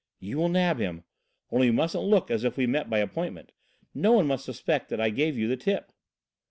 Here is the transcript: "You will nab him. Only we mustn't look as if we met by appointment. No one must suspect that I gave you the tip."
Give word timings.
"You 0.19 0.39
will 0.39 0.49
nab 0.49 0.79
him. 0.79 1.03
Only 1.51 1.69
we 1.69 1.75
mustn't 1.75 2.03
look 2.05 2.31
as 2.31 2.43
if 2.43 2.57
we 2.57 2.65
met 2.65 2.89
by 2.89 2.97
appointment. 2.97 3.51
No 3.93 4.13
one 4.13 4.25
must 4.25 4.45
suspect 4.45 4.89
that 4.89 4.99
I 4.99 5.11
gave 5.11 5.37
you 5.37 5.47
the 5.47 5.55
tip." 5.57 5.91